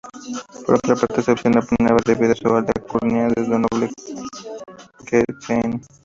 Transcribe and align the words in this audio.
Por 0.65 0.73
otra 0.73 0.95
parte 0.95 1.21
Cepión 1.21 1.59
opinaba, 1.59 1.99
debido 2.03 2.31
a 2.31 2.35
su 2.35 2.47
alta 2.51 2.73
alcurnia 2.75 3.27
de 3.27 3.47
noble, 3.59 3.91
que 5.05 5.23
Cn. 5.45 5.79